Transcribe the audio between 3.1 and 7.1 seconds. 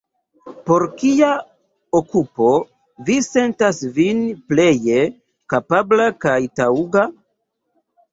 sentas vin pleje kapabla kaj taŭga?